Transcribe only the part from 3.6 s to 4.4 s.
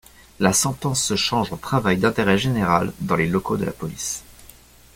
la police.